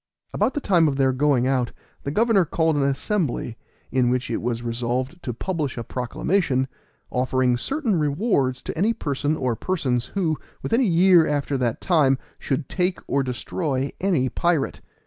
[0.33, 3.55] About the time of their going out the governor called an assembly,
[3.91, 6.67] in which it was resolved to publish a proclamation,
[7.11, 12.17] offering certain rewards to any person or persons who, within a year after that time,
[12.39, 14.81] should take or destroy any pirate.